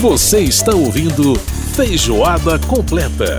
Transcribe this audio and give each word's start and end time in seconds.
Você 0.00 0.38
está 0.38 0.72
ouvindo 0.76 1.34
Feijoada 1.74 2.56
Completa. 2.56 3.36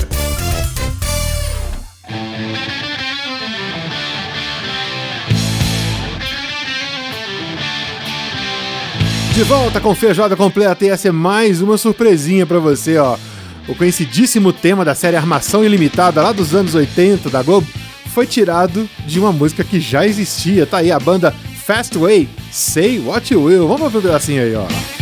De 9.34 9.44
volta 9.44 9.80
com 9.80 9.96
Feijoada 9.96 10.36
Completa 10.36 10.84
e 10.84 10.90
essa 10.90 11.08
é 11.08 11.12
mais 11.14 11.62
uma 11.62 11.78
surpresinha 11.78 12.46
para 12.46 12.60
você, 12.60 12.98
ó. 12.98 13.18
O 13.66 13.74
conhecidíssimo 13.74 14.52
tema 14.52 14.84
da 14.84 14.94
série 14.94 15.16
Armação 15.16 15.64
Ilimitada 15.64 16.22
lá 16.22 16.34
dos 16.34 16.54
anos 16.54 16.76
80 16.76 17.30
da 17.30 17.42
Globo 17.42 17.68
foi 18.08 18.28
tirado 18.28 18.90
de 19.08 19.18
uma 19.18 19.32
música 19.32 19.64
que 19.64 19.80
já 19.80 20.06
existia. 20.06 20.66
Tá 20.66 20.80
aí 20.80 20.92
a 20.92 21.00
banda 21.00 21.34
Fastway, 21.66 22.28
Say 22.52 23.00
What 23.00 23.34
You 23.34 23.44
Will. 23.44 23.66
Vamos 23.66 23.90
ver 23.94 24.00
um 24.00 24.02
pedacinho 24.02 24.44
aí, 24.44 24.56
ó. 24.56 24.99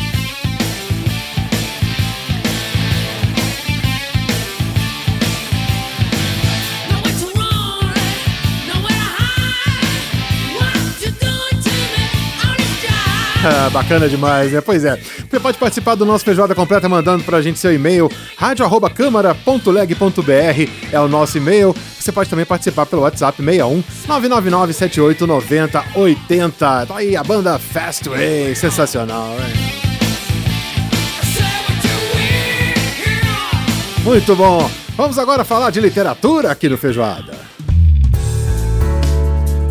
Bacana 13.72 14.10
demais, 14.10 14.52
né? 14.52 14.62
Pois 14.62 14.84
é. 14.86 14.98
Você 14.98 15.40
pode 15.40 15.58
participar 15.58 15.96
do 15.96 16.06
nosso 16.06 16.24
Feijoada 16.24 16.54
Completa 16.56 16.88
mandando 16.88 17.24
pra 17.24 17.42
gente 17.42 17.58
seu 17.60 17.74
e-mail, 17.74 18.10
radio.câmara.leg.br 18.38 20.72
é 20.92 21.00
o 21.00 21.08
nosso 21.08 21.38
e-mail. 21.38 21.76
Você 22.00 22.12
pode 22.12 22.30
também 22.30 22.46
participar 22.46 22.86
pelo 22.86 23.02
WhatsApp 23.04 23.38
61 23.38 23.84
999 24.08 24.74
78 24.74 25.28
90 25.28 25.84
80. 25.96 26.86
Tá 26.86 26.96
aí 26.96 27.16
a 27.16 27.24
banda 27.24 27.58
Fastway, 27.60 28.56
sensacional, 28.56 29.36
né? 29.36 29.54
Muito 34.04 34.36
bom. 34.36 34.70
Vamos 34.96 35.20
agora 35.20 35.44
falar 35.44 35.70
de 35.70 35.82
literatura 35.82 36.50
aqui 36.50 36.70
no 36.70 36.78
Feijoada. 36.78 37.34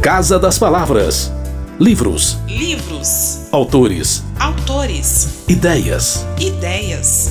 Casa 0.03 0.39
das 0.39 0.59
Palavras. 0.59 1.33
Livros. 1.79 2.39
Livros. 2.49 3.53
Autores. 3.53 4.25
Autores. 4.41 5.45
Ideias. 5.47 6.25
Ideias. 6.41 7.31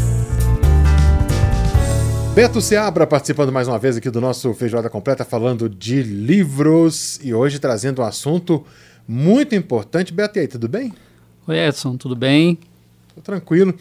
Beto 2.35 2.61
Seabra 2.61 3.07
participando 3.07 3.51
mais 3.51 3.67
uma 3.67 3.79
vez 3.79 3.97
aqui 3.97 4.07
do 4.11 4.21
nosso 4.21 4.53
Feijoada 4.53 4.87
Completa, 4.87 5.25
falando 5.25 5.67
de 5.67 6.03
livros 6.03 7.19
e 7.23 7.33
hoje 7.33 7.57
trazendo 7.57 8.03
um 8.03 8.05
assunto 8.05 8.63
muito 9.07 9.55
importante. 9.55 10.13
Beto, 10.13 10.37
e 10.37 10.41
aí, 10.41 10.47
tudo 10.47 10.69
bem? 10.69 10.93
Oi, 11.47 11.57
Edson, 11.57 11.97
tudo 11.97 12.15
bem? 12.15 12.59
Tô 13.15 13.21
tranquilo. 13.21 13.73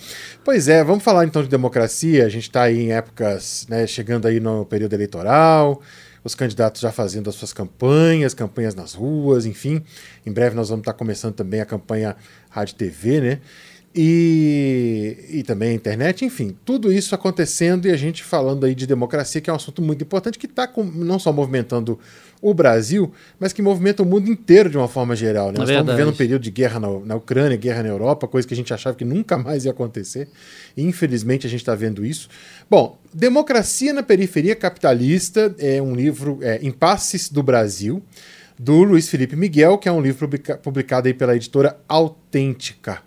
Pois 0.43 0.67
é, 0.67 0.83
vamos 0.83 1.05
falar 1.05 1.27
então 1.27 1.43
de 1.43 1.49
democracia. 1.49 2.25
A 2.25 2.31
gente 2.31 2.45
está 2.45 2.63
aí 2.63 2.85
em 2.85 2.93
épocas, 2.93 3.67
né, 3.69 3.87
chegando 3.87 4.27
aí 4.27 4.41
no 4.41 4.65
período 4.65 4.95
eleitoral, 4.95 5.83
os 6.25 6.35
candidatos 6.35 6.81
já 6.81 6.91
fazendo 6.91 7.29
as 7.29 7.37
suas 7.37 7.53
campanhas, 7.53 8.33
campanhas 8.33 8.75
nas 8.75 8.95
ruas, 8.95 9.45
enfim. 9.45 9.85
Em 10.25 10.33
breve 10.33 10.57
nós 10.57 10.71
vamos 10.71 10.81
estar 10.81 10.95
começando 10.95 11.35
também 11.35 11.61
a 11.61 11.67
campanha 11.67 12.17
Rádio 12.49 12.75
TV, 12.77 13.21
né? 13.21 13.41
E, 13.97 15.17
e 15.31 15.43
também 15.45 15.71
a 15.71 15.73
internet, 15.73 16.25
enfim, 16.25 16.57
tudo 16.65 16.93
isso 16.93 17.15
acontecendo 17.15 17.87
e 17.87 17.93
a 17.93 17.97
gente 17.97 18.25
falando 18.25 18.67
aí 18.67 18.75
de 18.75 18.89
democracia, 18.89 19.41
que 19.41 19.49
é 19.49 19.53
um 19.53 19.57
assunto 19.57 19.81
muito 19.81 20.03
importante 20.03 20.37
que 20.37 20.47
está 20.47 20.69
não 20.95 21.17
só 21.17 21.33
movimentando 21.33 21.97
o 22.43 22.53
Brasil, 22.53 23.13
mas 23.39 23.53
que 23.53 23.63
movimenta 23.63 24.03
o 24.03 24.07
mundo 24.07 24.29
inteiro 24.29 24.69
de 24.69 24.77
uma 24.77 24.89
forma 24.89 25.15
geral. 25.15 25.47
Né? 25.47 25.55
É 25.55 25.59
Nós 25.61 25.71
estamos 25.71 25.93
vivendo 25.93 26.13
um 26.13 26.17
período 26.17 26.43
de 26.43 26.51
guerra 26.51 26.81
na, 26.81 26.89
na 27.01 27.15
Ucrânia, 27.15 27.57
guerra 27.57 27.85
na 27.85 27.89
Europa, 27.89 28.27
coisa 28.27 28.47
que 28.49 28.53
a 28.53 28.57
gente 28.57 28.75
achava 28.75 28.97
que 28.97 29.05
nunca 29.05 29.39
mais 29.39 29.65
ia 29.65 29.71
acontecer. 29.71 30.29
E, 30.77 30.83
infelizmente 30.83 31.47
a 31.47 31.51
gente 31.51 31.61
está 31.61 31.77
vendo 31.77 32.05
isso. 32.05 32.29
Bom, 32.69 32.99
Democracia 33.13 33.93
na 33.93 34.03
Periferia 34.03 34.57
Capitalista 34.57 35.55
é 35.57 35.81
um 35.81 35.95
livro, 35.95 36.41
é, 36.43 36.59
Impasses 36.63 37.31
do 37.31 37.45
Brasil, 37.45 38.03
do 38.59 38.83
Luiz 38.83 39.09
Felipe 39.09 39.37
Miguel, 39.37 39.79
que 39.79 39.89
é 39.89 39.93
um 39.93 40.01
livro 40.01 40.27
publica- 40.27 40.57
publicado 40.59 41.07
aí 41.07 41.15
pela 41.15 41.35
editora 41.37 41.79
Autêntica. 41.89 43.01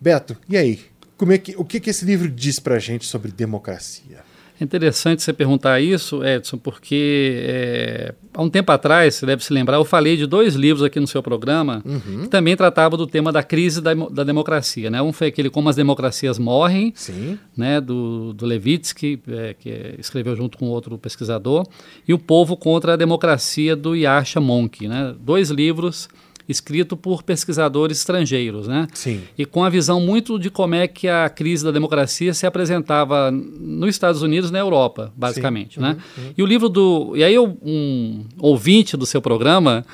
Beto, 0.00 0.36
e 0.48 0.56
aí? 0.56 0.80
Como 1.16 1.32
é 1.32 1.38
que, 1.38 1.54
o 1.56 1.64
que, 1.64 1.78
que 1.78 1.90
esse 1.90 2.04
livro 2.04 2.28
diz 2.28 2.58
pra 2.58 2.78
gente 2.78 3.04
sobre 3.04 3.30
democracia? 3.30 4.30
É 4.60 4.64
interessante 4.64 5.22
você 5.22 5.32
perguntar 5.32 5.80
isso, 5.80 6.22
Edson, 6.22 6.58
porque 6.58 7.42
é, 7.46 8.14
há 8.32 8.42
um 8.42 8.50
tempo 8.50 8.70
atrás, 8.70 9.14
você 9.14 9.24
deve 9.24 9.42
se 9.42 9.54
lembrar, 9.54 9.78
eu 9.78 9.86
falei 9.86 10.18
de 10.18 10.26
dois 10.26 10.54
livros 10.54 10.82
aqui 10.82 11.00
no 11.00 11.06
seu 11.06 11.22
programa 11.22 11.82
que 12.22 12.28
também 12.28 12.54
tratavam 12.54 12.98
do 12.98 13.06
tema 13.06 13.32
da 13.32 13.42
crise 13.42 13.80
da, 13.80 13.94
da 13.94 14.22
democracia. 14.22 14.90
Né? 14.90 15.00
Um 15.00 15.14
foi 15.14 15.28
aquele 15.28 15.48
Como 15.48 15.70
as 15.70 15.76
Democracias 15.76 16.38
Morrem, 16.38 16.92
Sim. 16.94 17.38
né, 17.56 17.80
do, 17.80 18.34
do 18.34 18.44
Levitsky, 18.44 19.22
é, 19.28 19.54
que 19.58 19.94
escreveu 19.98 20.36
junto 20.36 20.58
com 20.58 20.66
outro 20.66 20.98
pesquisador, 20.98 21.66
e 22.06 22.12
O 22.12 22.18
Povo 22.18 22.54
contra 22.54 22.92
a 22.92 22.96
Democracia, 22.96 23.74
do 23.74 23.94
Yasha 23.94 24.42
Monk. 24.42 24.86
Né? 24.86 25.14
Dois 25.18 25.48
livros 25.48 26.06
escritos 26.50 26.98
por 27.00 27.22
pesquisadores 27.22 27.98
estrangeiros. 27.98 28.66
Né? 28.66 28.86
Sim. 28.92 29.22
e 29.38 29.44
com 29.44 29.64
a 29.64 29.68
visão 29.68 30.00
muito 30.00 30.38
de 30.38 30.50
como 30.50 30.74
é 30.74 30.86
que 30.86 31.08
a 31.08 31.28
crise 31.28 31.64
da 31.64 31.70
democracia 31.70 32.34
se 32.34 32.46
apresentava 32.46 33.30
nos 33.30 33.90
Estados 33.90 34.22
Unidos 34.22 34.50
e 34.50 34.52
na 34.52 34.58
Europa, 34.58 35.12
basicamente, 35.16 35.74
Sim. 35.74 35.80
né? 35.80 35.96
Uhum, 36.18 36.34
E 36.36 36.42
o 36.42 36.46
livro 36.46 36.68
do... 36.68 37.12
E 37.16 37.24
aí 37.24 37.38
um 37.38 38.24
ouvinte 38.38 38.96
do 38.96 39.06
seu 39.06 39.22
programa, 39.22 39.84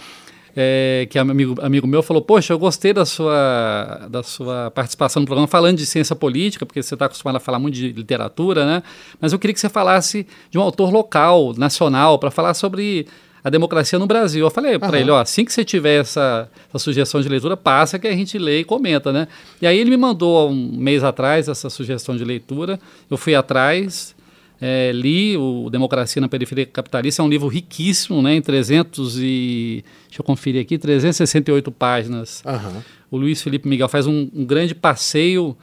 é, 0.56 1.06
que 1.10 1.18
é 1.18 1.20
amigo, 1.20 1.54
amigo 1.60 1.86
meu, 1.86 2.02
falou, 2.02 2.22
poxa, 2.22 2.54
eu 2.54 2.58
gostei 2.58 2.92
da 2.94 3.04
sua, 3.04 4.08
da 4.10 4.22
sua 4.22 4.70
participação 4.70 5.20
no 5.20 5.26
programa 5.26 5.46
falando 5.46 5.76
de 5.76 5.84
ciência 5.84 6.16
política, 6.16 6.64
porque 6.64 6.82
você 6.82 6.94
está 6.94 7.04
acostumado 7.04 7.36
a 7.36 7.40
falar 7.40 7.58
muito 7.58 7.74
de 7.74 7.92
literatura, 7.92 8.64
né? 8.64 8.82
Mas 9.20 9.34
eu 9.34 9.38
queria 9.38 9.52
que 9.52 9.60
você 9.60 9.68
falasse 9.68 10.26
de 10.50 10.58
um 10.58 10.62
autor 10.62 10.90
local, 10.90 11.52
nacional, 11.58 12.18
para 12.18 12.30
falar 12.30 12.54
sobre 12.54 13.06
a 13.46 13.50
democracia 13.50 13.96
no 13.96 14.08
Brasil. 14.08 14.44
Eu 14.44 14.50
falei 14.50 14.76
para 14.76 14.98
ele, 14.98 15.08
ó, 15.08 15.20
assim 15.20 15.44
que 15.44 15.52
você 15.52 15.64
tiver 15.64 16.00
essa, 16.00 16.50
essa 16.68 16.80
sugestão 16.80 17.20
de 17.20 17.28
leitura, 17.28 17.56
passa 17.56 17.96
que 17.96 18.08
a 18.08 18.12
gente 18.12 18.36
lê 18.38 18.58
e 18.58 18.64
comenta, 18.64 19.12
né? 19.12 19.28
E 19.62 19.66
aí 19.68 19.78
ele 19.78 19.88
me 19.88 19.96
mandou 19.96 20.50
um 20.50 20.76
mês 20.76 21.04
atrás 21.04 21.46
essa 21.46 21.70
sugestão 21.70 22.16
de 22.16 22.24
leitura, 22.24 22.76
eu 23.08 23.16
fui 23.16 23.36
atrás, 23.36 24.16
é, 24.60 24.90
li 24.92 25.36
o 25.36 25.70
Democracia 25.70 26.20
na 26.20 26.28
Periferia 26.28 26.66
Capitalista, 26.66 27.22
é 27.22 27.24
um 27.24 27.28
livro 27.28 27.46
riquíssimo, 27.46 28.20
né, 28.20 28.34
em 28.34 28.42
300 28.42 29.16
e... 29.20 29.84
deixa 30.08 30.20
eu 30.20 30.24
conferir 30.24 30.60
aqui, 30.60 30.76
368 30.76 31.70
páginas. 31.70 32.42
Aham. 32.44 32.82
O 33.08 33.16
Luiz 33.16 33.40
Felipe 33.40 33.68
Miguel 33.68 33.88
faz 33.88 34.08
um, 34.08 34.28
um 34.34 34.44
grande 34.44 34.74
passeio, 34.74 35.56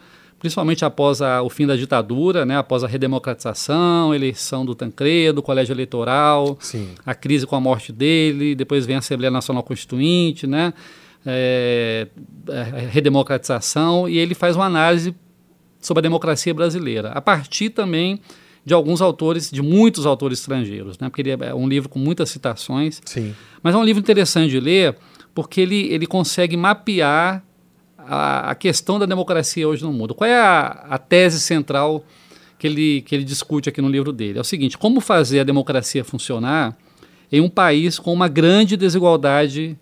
principalmente 0.44 0.84
após 0.84 1.22
a- 1.22 1.42
o 1.42 1.50
fim 1.50 1.66
da 1.66 1.74
ditadura, 1.74 2.46
né, 2.46 2.58
após 2.58 2.84
a 2.84 2.88
redemocratização, 2.88 4.12
a 4.12 4.16
eleição 4.18 4.66
do 4.66 4.76
Tancredo, 4.76 5.42
colégio 5.42 5.72
eleitoral, 5.72 6.58
Sim. 6.60 6.90
a 7.06 7.16
crise 7.16 7.48
com 7.48 7.56
a 7.56 7.62
morte 7.62 7.94
dele, 7.94 8.54
depois 8.54 8.86
vem 8.86 8.98
a 8.98 9.00
Assembleia 9.00 9.32
Nacional 9.32 9.64
Constituinte, 9.64 10.46
né, 10.46 10.74
é, 11.26 12.08
a 12.50 12.80
redemocratização, 12.90 14.10
e 14.10 14.18
ele 14.18 14.36
faz 14.36 14.58
uma 14.58 14.66
análise 14.66 15.16
sobre 15.80 16.00
a 16.00 16.04
democracia 16.04 16.54
brasileira, 16.54 17.12
a 17.12 17.22
partir 17.22 17.70
também 17.70 18.20
de 18.66 18.74
alguns 18.74 19.02
autores, 19.02 19.50
de 19.50 19.62
muitos 19.62 20.06
autores 20.06 20.40
estrangeiros, 20.40 21.00
né, 21.00 21.08
porque 21.08 21.22
ele 21.22 21.32
é 21.32 21.56
um 21.56 21.70
livro 21.70 21.88
com 21.88 22.00
muitas 22.00 22.30
citações, 22.30 23.02
Sim. 23.06 23.34
mas 23.64 23.74
é 23.74 23.78
um 23.78 23.84
livro 23.86 24.02
interessante 24.02 24.50
de 24.52 24.60
ler 24.60 24.94
porque 25.34 25.62
ele, 25.62 25.88
ele 25.94 26.06
consegue 26.06 26.58
mapear 26.58 27.42
a, 28.08 28.52
a 28.52 28.56
questão 28.56 28.98
da 29.00 29.06
democracia 29.06 29.68
hoje 29.68 29.84
no 29.84 29.92
mundo. 29.94 30.14
Qual 30.16 30.30
é 30.30 30.40
a, 30.40 30.86
a 30.90 30.98
tese 30.98 31.40
central 31.40 32.04
que 32.60 32.68
ele, 32.68 33.02
que 33.02 33.14
ele 33.16 33.24
discute 33.24 33.70
aqui 33.70 33.82
no 33.82 33.90
livro 33.90 34.12
dele? 34.12 34.38
É 34.38 34.42
o 34.42 34.46
seguinte: 34.46 34.78
como 34.78 35.00
fazer 35.02 35.40
a 35.42 35.44
democracia 35.44 36.04
funcionar 36.04 36.76
em 37.32 37.42
um 37.42 37.50
país 37.50 37.98
com 38.00 38.14
uma 38.14 38.28
grande 38.28 38.78
desigualdade 38.78 39.78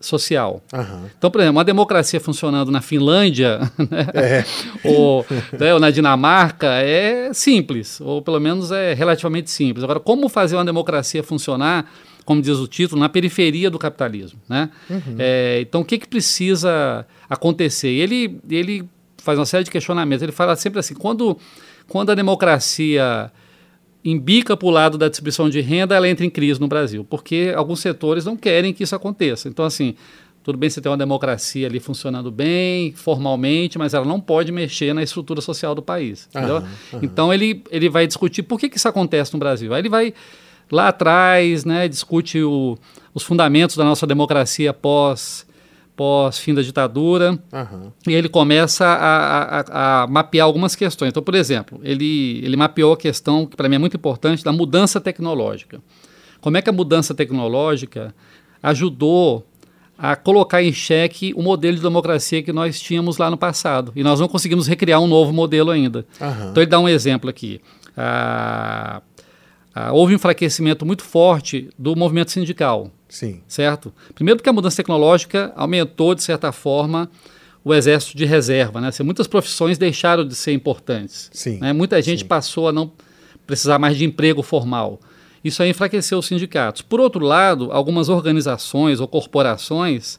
social? 0.00 0.62
Aham. 0.72 1.10
Então, 1.18 1.30
por 1.30 1.40
exemplo, 1.40 1.56
uma 1.56 1.64
democracia 1.64 2.20
funcionando 2.20 2.70
na 2.70 2.80
Finlândia 2.80 3.58
né, 3.90 4.06
É. 4.14 4.44
ou, 4.84 5.26
né, 5.58 5.74
ou 5.74 5.80
na 5.80 5.90
Dinamarca 5.90 6.66
é 6.68 7.32
simples, 7.32 8.00
ou 8.00 8.22
pelo 8.22 8.38
menos 8.40 8.70
é 8.70 8.94
relativamente 8.94 9.50
simples. 9.50 9.82
Agora, 9.82 9.98
como 9.98 10.28
fazer 10.28 10.56
uma 10.56 10.64
democracia 10.64 11.22
funcionar, 11.22 11.90
como 12.28 12.42
diz 12.42 12.58
o 12.58 12.68
título, 12.68 13.00
na 13.00 13.08
periferia 13.08 13.70
do 13.70 13.78
capitalismo? 13.78 14.38
Né? 14.46 14.68
É, 15.18 15.60
então, 15.62 15.80
o 15.80 15.84
que, 15.84 15.96
que 15.96 16.06
precisa 16.06 17.06
acontecer? 17.26 17.88
Ele, 17.88 18.38
ele 18.50 18.86
faz 19.16 19.38
uma 19.38 19.46
série 19.46 19.64
de 19.64 19.70
questionamentos. 19.70 20.22
Ele 20.22 20.30
fala 20.30 20.54
sempre 20.54 20.78
assim: 20.78 20.92
quando, 20.92 21.38
quando 21.88 22.10
a 22.10 22.14
democracia 22.14 23.32
embica 24.04 24.54
para 24.58 24.68
o 24.68 24.70
lado 24.70 24.98
da 24.98 25.08
distribuição 25.08 25.48
de 25.48 25.62
renda, 25.62 25.94
ela 25.94 26.06
entra 26.06 26.26
em 26.26 26.28
crise 26.28 26.60
no 26.60 26.68
Brasil, 26.68 27.02
porque 27.02 27.50
alguns 27.56 27.80
setores 27.80 28.26
não 28.26 28.36
querem 28.36 28.74
que 28.74 28.82
isso 28.82 28.94
aconteça. 28.94 29.48
Então, 29.48 29.64
assim, 29.64 29.94
tudo 30.42 30.58
bem 30.58 30.68
você 30.68 30.82
ter 30.82 30.90
uma 30.90 30.98
democracia 30.98 31.66
ali 31.66 31.80
funcionando 31.80 32.30
bem, 32.30 32.92
formalmente, 32.92 33.78
mas 33.78 33.94
ela 33.94 34.04
não 34.04 34.20
pode 34.20 34.52
mexer 34.52 34.92
na 34.92 35.02
estrutura 35.02 35.40
social 35.40 35.74
do 35.74 35.80
país. 35.80 36.28
Aham, 36.34 36.56
aham. 36.92 37.00
Então, 37.00 37.32
ele, 37.32 37.62
ele 37.70 37.88
vai 37.88 38.06
discutir 38.06 38.42
por 38.42 38.60
que, 38.60 38.68
que 38.68 38.76
isso 38.76 38.86
acontece 38.86 39.32
no 39.32 39.38
Brasil. 39.38 39.72
Aí 39.72 39.80
ele 39.80 39.88
vai 39.88 40.12
lá 40.70 40.88
atrás, 40.88 41.64
né, 41.64 41.88
discute 41.88 42.42
o, 42.42 42.76
os 43.14 43.22
fundamentos 43.22 43.76
da 43.76 43.84
nossa 43.84 44.06
democracia 44.06 44.72
pós 44.72 45.46
pós-fim 45.96 46.54
da 46.54 46.62
ditadura, 46.62 47.36
Aham. 47.52 47.92
e 48.06 48.14
ele 48.14 48.28
começa 48.28 48.86
a, 48.86 49.60
a- 49.60 50.02
a 50.02 50.06
mapear 50.06 50.46
algumas 50.46 50.76
questões. 50.76 51.08
Então, 51.08 51.20
por 51.24 51.34
exemplo, 51.34 51.80
ele, 51.82 52.40
ele 52.44 52.56
mapeou 52.56 52.92
a 52.92 52.96
questão, 52.96 53.44
que 53.44 53.56
para 53.56 53.68
mim 53.68 53.74
é 53.74 53.78
muito 53.78 53.96
importante, 53.96 54.44
da 54.44 54.52
mudança 54.52 55.00
tecnológica. 55.00 55.80
Como 56.40 56.56
é 56.56 56.62
que 56.62 56.70
a 56.70 56.72
mudança 56.72 57.16
tecnológica 57.16 58.14
ajudou 58.62 59.44
a 59.98 60.14
colocar 60.14 60.62
em 60.62 60.72
xeque 60.72 61.32
o 61.34 61.42
modelo 61.42 61.76
de 61.76 61.82
democracia 61.82 62.44
que 62.44 62.52
nós 62.52 62.78
tínhamos 62.80 63.18
lá 63.18 63.28
no 63.28 63.36
passado. 63.36 63.90
E 63.96 64.04
nós 64.04 64.20
não 64.20 64.28
conseguimos 64.28 64.68
recriar 64.68 65.00
um 65.00 65.08
novo 65.08 65.32
modelo 65.32 65.72
ainda. 65.72 66.06
Aham. 66.20 66.50
Então 66.52 66.62
ele 66.62 66.70
dá 66.70 66.78
um 66.78 66.88
exemplo 66.88 67.28
aqui. 67.28 67.60
Ah, 67.96 69.02
ah, 69.80 69.92
houve 69.92 70.12
um 70.12 70.16
enfraquecimento 70.16 70.84
muito 70.84 71.04
forte 71.04 71.68
do 71.78 71.94
movimento 71.94 72.32
sindical 72.32 72.90
Sim. 73.08 73.40
certo? 73.46 73.92
Primeiro 74.14 74.38
porque 74.38 74.48
a 74.48 74.52
mudança 74.52 74.76
tecnológica 74.76 75.52
aumentou, 75.56 76.14
de 76.14 76.22
certa 76.22 76.50
forma, 76.50 77.08
o 77.64 77.72
exército 77.72 78.16
de 78.16 78.24
reserva, 78.24 78.80
né? 78.80 78.88
Assim, 78.88 79.02
muitas 79.02 79.26
profissões 79.26 79.78
deixaram 79.78 80.26
de 80.26 80.34
ser 80.34 80.52
importantes. 80.52 81.30
Sim, 81.32 81.58
né? 81.58 81.72
Muita 81.72 82.00
gente 82.02 82.20
sim. 82.20 82.26
passou 82.26 82.68
a 82.68 82.72
não 82.72 82.92
precisar 83.46 83.78
mais 83.78 83.96
de 83.96 84.04
emprego 84.04 84.42
formal. 84.42 85.00
Isso 85.42 85.62
aí 85.62 85.70
enfraqueceu 85.70 86.18
os 86.18 86.26
sindicatos. 86.26 86.82
Por 86.82 87.00
outro 87.00 87.24
lado, 87.24 87.70
algumas 87.72 88.08
organizações 88.08 89.00
ou 89.00 89.06
corporações 89.06 90.18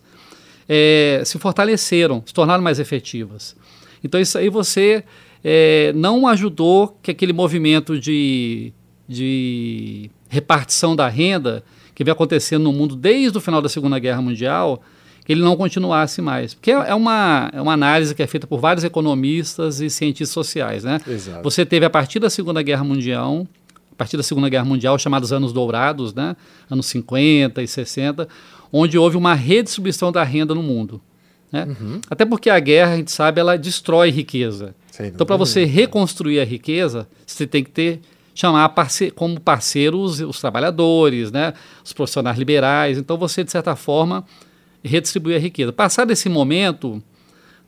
eh, 0.68 1.22
se 1.26 1.38
fortaleceram, 1.38 2.24
se 2.26 2.34
tornaram 2.34 2.64
mais 2.64 2.80
efetivas. 2.80 3.56
Então 4.04 4.20
isso 4.20 4.38
aí 4.38 4.50
você 4.50 5.04
eh, 5.44 5.92
não 5.94 6.26
ajudou 6.28 6.98
que 7.04 7.12
aquele 7.12 7.34
movimento 7.34 8.00
de, 8.00 8.74
de 9.10 10.12
repartição 10.30 10.96
da 10.96 11.10
renda 11.10 11.64
que 11.96 12.04
vem 12.04 12.12
acontecendo 12.12 12.64
no 12.64 12.72
mundo 12.72 12.96
desde 12.96 13.36
o 13.38 13.42
final 13.42 13.60
da 13.60 13.68
Segunda 13.68 13.98
Guerra 13.98 14.22
Mundial, 14.22 14.82
que 15.26 15.34
ele 15.34 15.42
não 15.42 15.58
continuasse 15.58 16.22
mais. 16.22 16.54
Porque 16.54 16.72
é 16.72 16.94
uma, 16.94 17.50
é 17.52 17.60
uma 17.60 17.74
análise 17.74 18.14
que 18.14 18.22
é 18.22 18.28
feita 18.28 18.46
por 18.46 18.60
vários 18.60 18.84
economistas 18.84 19.82
e 19.82 19.90
cientistas 19.90 20.30
sociais. 20.30 20.84
Né? 20.84 21.02
Exato. 21.08 21.44
Você 21.44 21.66
teve 21.66 21.86
a 21.86 21.90
partir 21.90 22.20
da 22.20 22.30
Segunda 22.30 22.62
Guerra 22.62 22.84
Mundial, 22.84 23.48
a 23.92 23.96
partir 23.96 24.16
da 24.16 24.24
Segunda 24.24 24.48
Guerra 24.48 24.64
Mundial, 24.64 24.98
chamados 25.00 25.34
anos 25.34 25.52
dourados, 25.52 26.14
né? 26.14 26.36
anos 26.70 26.86
50 26.86 27.62
e 27.64 27.68
60, 27.68 28.30
onde 28.72 28.98
houve 28.98 29.18
uma 29.18 29.34
redistribuição 29.34 30.12
da 30.12 30.24
renda 30.24 30.54
no 30.54 30.62
mundo. 30.62 31.02
Né? 31.52 31.68
Até 32.10 32.26
porque 32.26 32.50
a 32.50 32.60
guerra, 32.60 32.94
a 32.94 32.98
gente 32.98 33.12
sabe, 33.12 33.40
ela 33.42 33.58
destrói 33.58 34.12
riqueza. 34.12 34.76
Sem 34.92 35.08
Então, 35.08 35.26
para 35.26 35.36
você 35.36 35.66
reconstruir 35.66 36.40
a 36.40 36.46
riqueza, 36.46 37.08
você 37.26 37.48
tem 37.48 37.64
que 37.64 37.72
ter 37.72 38.00
chamar 38.40 38.70
parce 38.70 39.12
como 39.12 39.40
parceiros 39.40 40.22
os 40.22 40.40
trabalhadores, 40.40 41.32
né, 41.32 41.54
os 41.84 41.92
profissionais 41.92 42.38
liberais. 42.38 42.98
Então, 42.98 43.18
você 43.18 43.44
de 43.44 43.52
certa 43.52 43.76
forma 43.76 44.24
redistribui 44.84 45.36
a 45.36 45.40
riqueza. 45.40 45.74
Passado 45.74 46.12
esse 46.12 46.30
momento, 46.30 47.04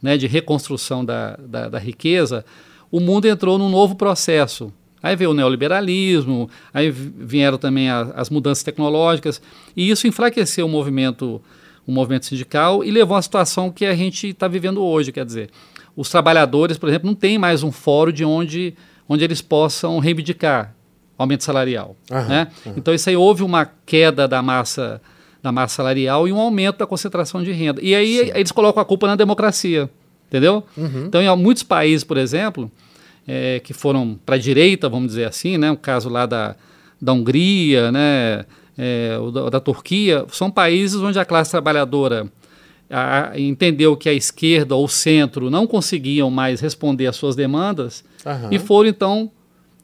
né, 0.02 0.18
de 0.18 0.28
reconstrução 0.28 1.04
da, 1.04 1.36
da, 1.38 1.68
da 1.68 1.78
riqueza, 1.80 2.46
o 2.90 3.00
mundo 3.02 3.26
entrou 3.28 3.58
num 3.58 3.70
novo 3.70 3.96
processo. 3.96 4.72
Aí 5.04 5.16
veio 5.16 5.32
o 5.32 5.34
neoliberalismo, 5.34 6.50
aí 6.74 6.90
vi- 6.90 7.12
vieram 7.20 7.58
também 7.58 7.90
a- 7.90 8.12
as 8.16 8.30
mudanças 8.30 8.64
tecnológicas, 8.64 9.42
e 9.76 9.90
isso 9.90 10.08
enfraqueceu 10.08 10.66
o 10.68 10.70
movimento, 10.70 11.42
o 11.86 11.92
movimento 11.92 12.28
sindical 12.28 12.82
e 12.84 12.92
levou 12.92 13.18
à 13.18 13.22
situação 13.22 13.72
que 13.72 13.86
a 13.86 13.96
gente 13.96 14.28
está 14.28 14.48
vivendo 14.48 14.82
hoje. 14.82 15.12
Quer 15.12 15.26
dizer, 15.26 15.50
os 15.98 16.08
trabalhadores, 16.10 16.78
por 16.78 16.88
exemplo, 16.88 17.08
não 17.08 17.16
têm 17.16 17.38
mais 17.38 17.62
um 17.64 17.72
fórum 17.72 18.12
de 18.14 18.24
onde, 18.24 18.74
onde 19.12 19.26
eles 19.26 19.42
possam 19.42 20.00
reivindicar 20.00 20.74
aumento 21.18 21.44
salarial. 21.44 21.98
Aham, 22.10 22.28
né? 22.30 22.48
Então, 22.78 22.94
isso 22.94 23.10
aí 23.10 23.16
houve 23.18 23.44
uma 23.44 23.70
queda 23.86 24.26
da 24.26 24.42
massa, 24.42 25.02
da 25.44 25.52
massa 25.52 25.76
salarial 25.76 26.30
e 26.30 26.32
um 26.32 26.40
aumento 26.40 26.78
da 26.78 26.88
concentração 26.88 27.44
de 27.44 27.52
renda. 27.52 27.82
E 27.84 27.94
aí 27.94 28.32
eles 28.34 28.54
colocam 28.54 28.82
a 28.82 28.86
culpa 28.86 29.08
na 29.08 29.18
democracia, 29.18 29.90
entendeu? 30.30 30.64
Então, 31.06 31.22
em 31.22 31.38
muitos 31.38 31.62
países, 31.62 32.06
por 32.06 32.16
exemplo, 32.16 32.72
eh, 33.28 33.60
que 33.62 33.74
foram 33.74 34.18
para 34.26 34.36
a 34.36 34.40
direita, 34.40 34.88
vamos 34.88 35.10
dizer 35.10 35.26
assim, 35.26 35.58
né? 35.58 35.70
o 35.70 35.78
caso 35.78 36.08
lá 36.08 36.26
da, 36.26 36.56
da 37.00 37.12
Hungria, 37.12 37.92
né? 37.92 38.46
o 39.22 39.30
da, 39.30 39.50
da 39.50 39.60
Turquia, 39.60 40.26
são 40.32 40.50
países 40.50 41.02
onde 41.02 41.20
a 41.20 41.26
classe 41.26 41.52
trabalhadora 41.52 42.32
a- 42.92 43.32
entendeu 43.40 43.96
que 43.96 44.10
a 44.10 44.14
esquerda 44.14 44.76
ou 44.76 44.86
o 44.86 44.90
centro 44.90 45.50
não 45.50 45.66
conseguiam 45.66 46.30
mais 46.30 46.60
responder 46.62 47.08
às 47.08 47.16
suas 47.16 47.36
demandas 47.36 48.04
Aham. 48.26 48.50
e 48.52 48.60
foram 48.60 48.90
então 48.90 49.32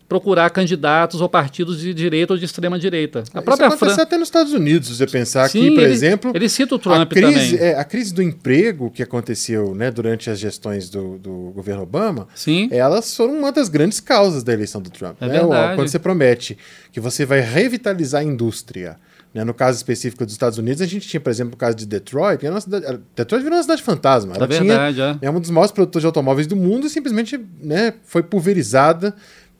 procurar 0.09 0.49
candidatos 0.51 1.19
ou 1.19 1.27
partidos 1.27 1.81
de 1.81 1.93
direita 1.93 2.31
ou 2.31 2.39
de 2.39 2.45
extrema 2.45 2.79
direita. 2.79 3.19
A 3.19 3.21
Isso 3.23 3.31
própria 3.41 3.67
aconteceu 3.67 3.87
França. 3.89 4.03
até 4.03 4.17
nos 4.17 4.29
Estados 4.29 4.53
Unidos, 4.53 4.87
se 4.87 4.95
você 4.95 5.05
pensar 5.05 5.49
Sim, 5.49 5.59
que, 5.63 5.71
por 5.71 5.83
ele- 5.83 5.91
exemplo, 5.93 6.31
ele 6.33 6.47
cita 6.47 6.75
o 6.75 6.77
a 6.77 6.79
Trump 6.81 7.09
crise, 7.11 7.57
também. 7.57 7.67
é, 7.73 7.77
a 7.77 7.83
crise 7.83 8.13
do 8.13 8.21
emprego 8.23 8.89
que 8.89 9.03
aconteceu 9.03 9.75
né, 9.75 9.91
durante 9.91 10.29
as 10.29 10.39
gestões 10.39 10.89
do, 10.89 11.17
do 11.17 11.51
governo 11.53 11.81
Obama, 11.83 12.25
Sim. 12.33 12.69
elas 12.71 13.13
foram 13.17 13.37
uma 13.37 13.51
das 13.51 13.67
grandes 13.67 13.99
causas 13.99 14.43
da 14.43 14.53
eleição 14.53 14.81
do 14.81 14.89
Trump. 14.89 15.17
É 15.19 15.27
né? 15.27 15.39
Quando 15.75 15.89
você 15.89 15.99
promete 15.99 16.57
que 16.93 17.01
você 17.01 17.25
vai 17.25 17.41
revitalizar 17.41 18.21
a 18.21 18.23
indústria? 18.23 18.95
No 19.45 19.53
caso 19.53 19.77
específico 19.77 20.23
dos 20.25 20.33
Estados 20.33 20.57
Unidos, 20.57 20.81
a 20.81 20.85
gente 20.85 21.07
tinha, 21.07 21.19
por 21.19 21.29
exemplo, 21.29 21.53
o 21.53 21.57
caso 21.57 21.75
de 21.75 21.85
Detroit, 21.85 22.39
que 22.39 22.45
era 22.45 22.55
uma 22.55 22.61
cidade, 22.61 22.99
Detroit 23.15 23.43
virou 23.43 23.57
uma 23.57 23.63
cidade 23.63 23.81
fantasma. 23.83 24.35
Ela 24.35 24.45
É 24.45 24.47
verdade, 24.91 25.01
é. 25.01 25.17
é 25.27 25.31
um 25.31 25.39
dos 25.39 25.49
maiores 25.49 25.71
produtores 25.71 26.01
de 26.03 26.05
automóveis 26.07 26.47
do 26.47 26.55
mundo 26.55 26.87
e 26.87 26.89
simplesmente 26.89 27.39
né, 27.61 27.93
foi 28.03 28.23
pulverizada 28.23 29.15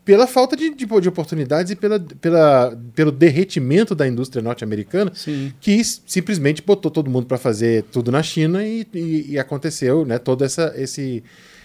pela 0.05 0.25
falta 0.25 0.55
de, 0.55 0.73
de, 0.73 0.85
de 0.85 1.09
oportunidades 1.09 1.69
e 1.71 1.75
pela, 1.75 1.99
pela, 1.99 2.79
pelo 2.95 3.11
derretimento 3.11 3.93
da 3.93 4.07
indústria 4.07 4.41
norte-americana, 4.41 5.11
que 5.59 5.83
simplesmente 5.83 6.61
botou 6.61 6.89
todo 6.89 7.09
mundo 7.09 7.25
para 7.25 7.37
fazer 7.37 7.83
tudo 7.91 8.09
na 8.09 8.23
China 8.23 8.63
e, 8.65 8.87
e- 8.93 9.31
e 9.31 9.37
aconteceu 9.39 10.05
né, 10.05 10.17
toda 10.17 10.45
essa, 10.45 10.73
esse, 10.77 11.21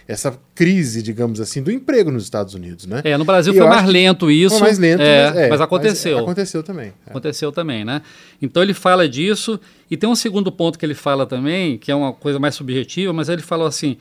essa 0.06 0.38
crise, 0.54 1.02
digamos 1.02 1.40
assim, 1.40 1.62
do 1.62 1.70
emprego 1.70 2.10
nos 2.10 2.24
Estados 2.24 2.54
Unidos. 2.54 2.86
Né? 2.86 3.00
É, 3.04 3.16
no 3.16 3.24
Brasil 3.24 3.52
E 3.52 3.56
foi 3.56 3.66
mais 3.66 3.88
lento 3.88 4.30
isso. 4.30 4.56
Foi 4.56 4.68
mais 4.68 4.78
lento, 4.78 5.00
é, 5.02 5.30
mas, 5.30 5.36
é, 5.36 5.48
mas 5.48 5.60
aconteceu. 5.60 6.18
aconteceu 6.18 6.62
também. 6.62 6.92
é. 7.06 7.10
Aconteceu 7.10 7.52
também, 7.52 7.84
né? 7.84 8.02
Então 8.40 8.62
ele 8.62 8.74
fala 8.74 9.08
disso 9.08 9.60
e 9.90 9.96
tem 9.96 10.08
um 10.08 10.16
segundo 10.16 10.50
ponto 10.50 10.78
que 10.78 10.84
ele 10.84 10.94
fala 10.94 11.26
também, 11.26 11.78
que 11.78 11.90
é 11.90 11.94
uma 11.94 12.12
coisa 12.12 12.38
mais 12.38 12.54
subjetiva, 12.54 13.12
mas 13.12 13.28
ele 13.28 13.42
falou 13.42 13.66
assim: 13.66 13.96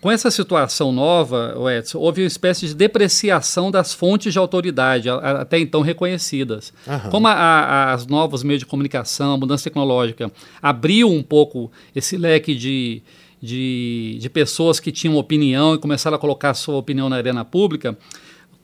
com 0.00 0.10
essa 0.10 0.30
situação 0.30 0.92
nova, 0.92 1.54
o 1.58 1.68
Edson, 1.68 1.98
houve 1.98 2.22
uma 2.22 2.26
espécie 2.28 2.68
de 2.68 2.74
depreciação 2.74 3.70
das 3.70 3.94
fontes 3.94 4.32
de 4.32 4.38
autoridade, 4.38 5.08
até 5.08 5.58
então 5.58 5.80
reconhecidas. 5.80 6.72
Aham. 6.86 7.10
Como 7.10 7.26
a, 7.26 7.32
a, 7.32 7.92
as 7.92 8.06
novos 8.06 8.42
meios 8.42 8.60
de 8.60 8.66
comunicação, 8.66 9.32
a 9.32 9.36
mudança 9.36 9.64
tecnológica 9.64 10.30
abriu 10.62 11.10
um 11.10 11.22
pouco 11.22 11.72
esse 11.94 12.16
leque 12.16 12.54
de, 12.54 13.02
de, 13.40 14.18
de 14.20 14.30
pessoas 14.30 14.80
que 14.80 14.90
tinham 14.90 15.16
opinião 15.16 15.74
e 15.74 15.78
começaram 15.78 16.16
a 16.16 16.20
colocar 16.20 16.54
sua 16.54 16.76
opinião 16.76 17.08
na 17.08 17.16
arena 17.16 17.44
pública, 17.44 17.96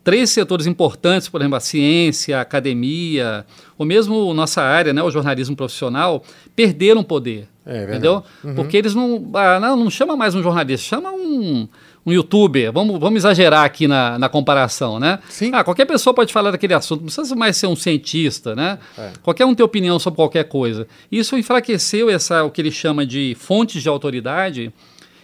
três 0.02 0.30
setores 0.30 0.66
importantes, 0.66 1.28
por 1.28 1.40
exemplo, 1.40 1.56
a 1.56 1.60
ciência, 1.60 2.38
a 2.38 2.40
academia, 2.40 3.46
ou 3.78 3.86
mesmo 3.86 4.32
nossa 4.34 4.62
área, 4.62 4.92
né, 4.92 5.02
o 5.02 5.10
jornalismo 5.10 5.56
profissional, 5.56 6.22
perderam 6.54 7.02
poder. 7.02 7.48
É 7.64 7.84
entendeu? 7.84 8.24
Porque 8.56 8.76
eles 8.76 8.92
não, 8.92 9.30
ah, 9.34 9.60
não. 9.60 9.76
Não 9.76 9.88
chama 9.88 10.16
mais 10.16 10.34
um 10.34 10.42
jornalista, 10.42 10.84
chama 10.84 11.12
um, 11.12 11.68
um 12.04 12.12
youtuber. 12.12 12.72
Vamos, 12.72 12.98
vamos 12.98 13.18
exagerar 13.18 13.64
aqui 13.64 13.86
na, 13.86 14.18
na 14.18 14.28
comparação, 14.28 14.98
né? 14.98 15.18
Sim. 15.28 15.50
Ah, 15.54 15.62
qualquer 15.62 15.84
pessoa 15.86 16.12
pode 16.12 16.32
falar 16.32 16.50
daquele 16.50 16.74
assunto, 16.74 17.00
não 17.00 17.06
precisa 17.06 17.34
mais 17.36 17.56
ser 17.56 17.66
um 17.68 17.76
cientista, 17.76 18.54
né? 18.56 18.78
É. 18.98 19.12
Qualquer 19.22 19.44
um 19.46 19.54
tem 19.54 19.64
opinião 19.64 19.98
sobre 19.98 20.16
qualquer 20.16 20.44
coisa. 20.44 20.86
Isso 21.10 21.36
enfraqueceu 21.38 22.10
essa, 22.10 22.42
o 22.44 22.50
que 22.50 22.60
ele 22.60 22.70
chama 22.72 23.06
de 23.06 23.36
fontes 23.38 23.82
de 23.82 23.88
autoridade. 23.88 24.72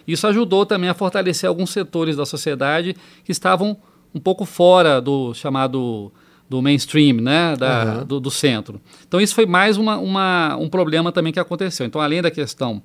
Isso 0.07 0.25
ajudou 0.27 0.65
também 0.65 0.89
a 0.89 0.93
fortalecer 0.93 1.47
alguns 1.47 1.69
setores 1.69 2.15
da 2.15 2.25
sociedade 2.25 2.95
que 3.23 3.31
estavam 3.31 3.77
um 4.15 4.19
pouco 4.19 4.45
fora 4.45 4.99
do 5.01 5.33
chamado 5.33 6.11
do 6.49 6.63
mainstream, 6.63 7.17
né, 7.17 7.55
da, 7.55 7.83
Aham. 7.83 8.05
do, 8.05 8.19
do 8.19 8.31
centro. 8.31 8.81
Então 9.07 9.21
isso 9.21 9.35
foi 9.35 9.45
mais 9.45 9.77
uma, 9.77 9.97
uma- 9.99 10.57
um 10.57 10.67
problema 10.67 11.11
também 11.11 11.31
que 11.31 11.39
aconteceu. 11.39 11.85
Então 11.85 12.01
além 12.01 12.23
da 12.23 12.31
questão 12.31 12.81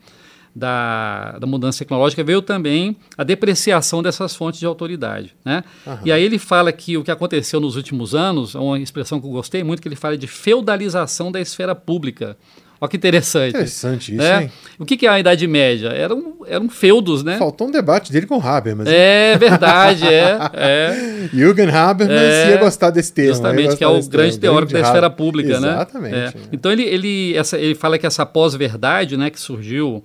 da, 0.54 1.37
da 1.38 1.46
mudança 1.46 1.80
tecnológica 1.80 2.23
veio 2.23 2.40
também 2.40 2.96
a 3.18 3.25
depreciação 3.25 4.02
dessas 4.02 4.37
fontes 4.37 4.61
de 4.61 4.66
autoridade, 4.66 5.34
né? 5.44 5.64
E 6.04 6.12
aí 6.12 6.23
ele 6.23 6.38
fala 6.38 6.70
que 6.70 6.96
o 6.96 7.02
que 7.02 7.11
aconteceu 7.11 7.61
nos 7.61 7.76
últimos 7.76 8.14
anos, 8.14 8.54
é 8.54 8.58
uma 8.58 8.78
expressão 8.78 9.20
que 9.20 9.26
eu 9.26 9.30
gostei 9.30 9.64
muito, 9.64 9.82
que 9.82 9.88
ele 9.88 9.96
fala 9.96 10.16
de 10.16 10.26
feudalização 10.26 11.32
da 11.32 11.40
esfera 11.40 11.75
pública. 11.75 12.37
Olha 12.80 12.90
que 12.90 12.96
interessante. 12.96 13.50
Interessante 13.50 14.14
isso, 14.14 14.23
né? 14.23 14.42
hein? 14.42 14.52
O 14.78 14.84
que, 14.84 14.96
que 14.96 15.06
é 15.06 15.08
a 15.08 15.18
Idade 15.18 15.46
Média? 15.46 15.88
Eram, 15.88 16.34
eram 16.46 16.68
feudos, 16.68 17.23
né? 17.23 17.38
Faltou 17.38 17.68
um 17.68 17.70
debate 17.70 18.12
dele 18.12 18.26
com 18.26 18.38
Habermas. 18.38 18.87
É 18.88 19.38
verdade, 19.38 20.06
é. 20.06 20.38
é. 20.52 21.28
Jürgen 21.32 21.70
Habermas 21.70 22.20
É, 22.20 22.50
ia 22.50 22.56
gostar 22.58 22.90
desse 22.90 23.12
termo. 23.12 23.30
Justamente, 23.30 23.76
que 23.76 23.84
é 23.84 23.88
o 23.88 24.02
grande 24.06 24.38
teórico 24.38 24.73
da 24.73 24.80
esfera 24.80 25.08
pública, 25.08 25.61
né? 25.61 25.68
Exatamente. 25.68 26.14
É. 26.14 26.26
né? 26.26 26.32
Então 26.52 26.70
ele, 26.70 26.82
ele, 26.82 27.37
essa, 27.37 27.58
ele 27.58 27.75
fala 27.75 27.99
que 27.99 28.06
essa 28.06 28.26
pós-verdade, 28.26 29.16
né, 29.16 29.30
que 29.30 29.40
surgiu 29.40 30.04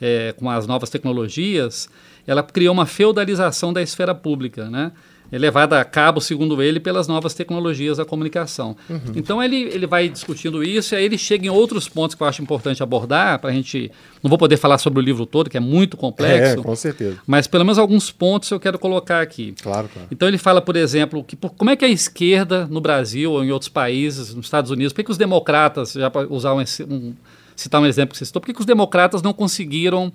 é, 0.00 0.32
com 0.36 0.48
as 0.50 0.66
novas 0.66 0.90
tecnologias, 0.90 1.88
ela 2.26 2.42
criou 2.42 2.72
uma 2.74 2.86
feudalização 2.86 3.72
da 3.72 3.82
esfera 3.82 4.14
pública, 4.14 4.68
né? 4.70 4.92
é 5.30 5.36
levada 5.36 5.78
a 5.78 5.84
cabo, 5.84 6.22
segundo 6.22 6.62
ele, 6.62 6.80
pelas 6.80 7.06
novas 7.06 7.34
tecnologias 7.34 7.98
da 7.98 8.04
comunicação. 8.06 8.74
Uhum. 8.88 8.98
Então 9.14 9.42
ele, 9.42 9.56
ele 9.64 9.86
vai 9.86 10.08
discutindo 10.08 10.64
isso 10.64 10.94
e 10.94 10.96
aí 10.96 11.04
ele 11.04 11.18
chega 11.18 11.44
em 11.46 11.50
outros 11.50 11.86
pontos 11.86 12.14
que 12.16 12.22
eu 12.22 12.26
acho 12.26 12.40
importante 12.40 12.82
abordar, 12.82 13.38
para 13.38 13.50
a 13.50 13.52
gente. 13.52 13.92
Não 14.22 14.30
vou 14.30 14.38
poder 14.38 14.56
falar 14.56 14.78
sobre 14.78 15.00
o 15.00 15.02
livro 15.02 15.26
todo, 15.26 15.50
que 15.50 15.58
é 15.58 15.60
muito 15.60 15.98
É, 15.98 16.00
complexo, 16.00 16.62
com 16.62 16.74
certeza. 16.74 17.18
mas 17.26 17.46
pelo 17.46 17.62
menos 17.62 17.78
alguns 17.78 18.10
pontos 18.10 18.50
eu 18.50 18.58
quero 18.58 18.78
colocar 18.78 19.20
aqui. 19.20 19.54
Claro, 19.62 19.90
claro. 19.92 20.08
Então 20.10 20.26
ele 20.26 20.38
fala, 20.38 20.62
por 20.62 20.76
exemplo, 20.76 21.22
que 21.22 21.36
por- 21.36 21.50
como 21.50 21.68
é 21.70 21.76
que 21.76 21.84
a 21.84 21.88
esquerda 21.90 22.66
no 22.66 22.80
Brasil 22.80 23.30
ou 23.30 23.44
em 23.44 23.50
outros 23.52 23.68
países, 23.68 24.32
nos 24.34 24.46
Estados 24.46 24.70
Unidos, 24.70 24.94
por 24.94 25.00
que, 25.00 25.04
que 25.04 25.10
os 25.10 25.18
democratas, 25.18 25.92
já 25.92 26.08
para 26.10 26.26
usar 26.32 26.54
um, 26.54 26.64
um- 26.88 27.14
citar 27.60 27.80
um 27.80 27.86
exemplo 27.86 28.12
que 28.12 28.18
você 28.18 28.24
citou, 28.24 28.40
por 28.40 28.52
que, 28.52 28.60
os 28.60 28.66
democratas 28.66 29.22
não 29.22 29.32
conseguiram 29.32 30.12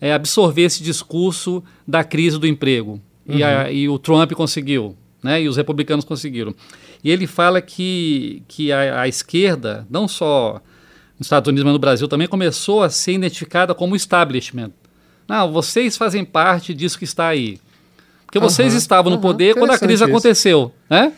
é, 0.00 0.12
absorver 0.12 0.62
esse 0.62 0.82
discurso 0.82 1.62
da 1.86 2.04
crise 2.04 2.38
do 2.38 2.46
emprego? 2.46 3.00
E, 3.28 3.42
a- 3.42 3.70
e 3.72 3.88
o 3.88 3.98
Trump 3.98 4.32
conseguiu, 4.32 4.94
né? 5.22 5.42
E 5.42 5.48
os 5.48 5.56
republicanos 5.56 6.04
conseguiram. 6.04 6.54
E 7.02 7.10
ele 7.10 7.26
fala 7.26 7.60
que, 7.60 8.42
que 8.46 8.70
a, 8.70 9.00
a 9.02 9.08
esquerda, 9.08 9.86
não 9.90 10.06
só 10.06 10.60
nos 11.18 11.26
Estados 11.26 11.48
Unidos, 11.48 11.64
mas 11.64 11.72
no 11.72 11.78
Brasil 11.78 12.06
também, 12.08 12.28
começou 12.28 12.82
a 12.82 12.90
ser 12.90 13.12
identificada 13.14 13.74
como 13.74 13.96
establishment. 13.96 14.70
Não, 15.26 15.50
vocês 15.50 15.96
fazem 15.96 16.24
parte 16.24 16.72
disso 16.72 16.96
que 16.98 17.04
está 17.04 17.26
aí. 17.26 17.58
Porque 18.26 18.38
vocês 18.38 18.72
Aham, 18.72 18.78
estavam 18.78 19.10
no 19.12 19.18
poder 19.20 19.54
quando 19.54 19.70
a 19.72 19.78
crise 19.78 19.94
isso. 20.02 20.04
aconteceu, 20.04 20.72
né? 20.90 21.12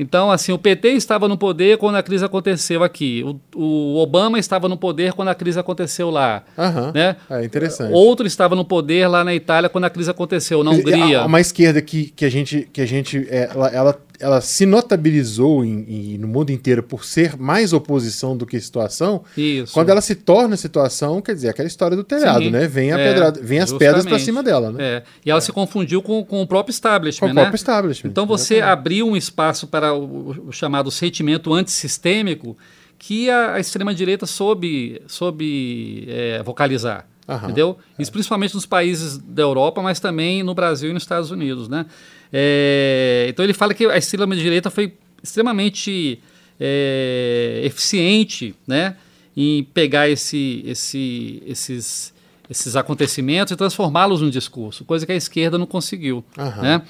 Então, 0.00 0.30
assim, 0.30 0.50
o 0.50 0.58
PT 0.58 0.92
estava 0.92 1.28
no 1.28 1.36
poder 1.36 1.76
quando 1.76 1.96
a 1.96 2.02
crise 2.02 2.24
aconteceu 2.24 2.82
aqui. 2.82 3.22
O, 3.22 3.38
o 3.54 3.98
Obama 3.98 4.38
estava 4.38 4.66
no 4.66 4.78
poder 4.78 5.12
quando 5.12 5.28
a 5.28 5.34
crise 5.34 5.60
aconteceu 5.60 6.08
lá, 6.08 6.42
Aham. 6.56 6.90
né? 6.94 7.16
É 7.28 7.44
interessante. 7.44 7.92
Outro 7.92 8.26
estava 8.26 8.56
no 8.56 8.64
poder 8.64 9.06
lá 9.08 9.22
na 9.22 9.34
Itália 9.34 9.68
quando 9.68 9.84
a 9.84 9.90
crise 9.90 10.10
aconteceu, 10.10 10.64
na 10.64 10.70
Hungria. 10.70 11.26
Uma 11.26 11.38
esquerda 11.38 11.82
que, 11.82 12.06
que 12.16 12.24
a 12.24 12.30
gente, 12.30 12.66
que 12.72 12.80
a 12.80 12.86
gente 12.86 13.26
é, 13.28 13.50
ela, 13.54 13.68
ela, 13.68 14.00
ela 14.20 14.40
se 14.40 14.66
notabilizou 14.66 15.64
em, 15.64 15.84
em- 16.14 16.18
no 16.18 16.28
mundo 16.28 16.50
inteiro 16.50 16.82
por 16.82 17.04
ser 17.04 17.36
mais 17.36 17.72
oposição 17.72 18.36
do 18.36 18.46
que 18.46 18.60
situação. 18.60 19.24
Isso. 19.36 19.72
Quando 19.72 19.88
ela 19.88 20.00
se 20.00 20.14
torna 20.14 20.56
situação, 20.56 21.20
quer 21.22 21.34
dizer, 21.34 21.48
aquela 21.48 21.66
história 21.66 21.96
do 21.96 22.04
telhado, 22.04 22.44
Sim, 22.44 22.50
né? 22.50 22.68
Vem, 22.68 22.92
a 22.92 22.98
é, 22.98 23.12
pedrada, 23.12 23.40
vem 23.42 23.58
as 23.58 23.72
pedras 23.72 24.04
para 24.04 24.18
cima 24.18 24.42
dela, 24.42 24.70
né? 24.70 24.82
É. 24.82 25.02
E 25.24 25.30
ela 25.30 25.40
se 25.40 25.50
confundiu 25.52 26.02
com, 26.02 26.24
com 26.24 26.42
o 26.42 26.46
próprio 26.46 26.70
establishment, 26.70 27.28
Com 27.28 27.32
o 27.32 27.34
né? 27.34 27.40
próprio 27.42 27.56
establishment. 27.56 28.10
Então 28.10 28.26
você 28.26 28.56
Exatamente. 28.56 28.72
abriu 28.78 29.08
um 29.08 29.16
espaço 29.16 29.66
para 29.66 29.94
o, 29.94 30.48
o 30.48 30.52
chamado 30.52 30.90
sentimento 30.90 31.52
antissistêmico 31.54 32.56
que 32.98 33.30
a, 33.30 33.54
a 33.54 33.60
extrema-direita 33.60 34.26
soube, 34.26 35.00
soube 35.06 36.04
é, 36.08 36.42
vocalizar. 36.42 37.06
Aham, 37.28 37.44
entendeu? 37.44 37.78
Isso 37.98 38.10
principalmente 38.10 38.54
nos 38.54 38.66
países 38.66 39.16
da 39.16 39.42
Europa, 39.42 39.80
mas 39.80 40.00
também 40.00 40.42
no 40.42 40.52
Brasil 40.52 40.90
e 40.90 40.92
nos 40.92 41.04
Estados 41.04 41.30
Unidos. 41.30 41.68
Né? 41.68 41.86
É, 42.32 43.26
então 43.28 43.44
ele 43.44 43.52
fala 43.52 43.74
que 43.74 43.84
a 43.86 43.96
extrema-direita 43.96 44.70
foi 44.70 44.94
extremamente 45.22 46.20
é, 46.58 47.60
eficiente 47.64 48.54
né, 48.66 48.96
em 49.36 49.64
pegar 49.64 50.08
esse, 50.08 50.62
esse, 50.66 51.42
esses, 51.46 52.14
esses 52.48 52.76
acontecimentos 52.76 53.52
e 53.52 53.56
transformá-los 53.56 54.20
num 54.20 54.30
discurso, 54.30 54.84
coisa 54.84 55.06
que 55.06 55.12
a 55.12 55.16
esquerda 55.16 55.56
não 55.56 55.66
conseguiu. 55.66 56.24
Aham, 56.38 56.62
né? 56.62 56.82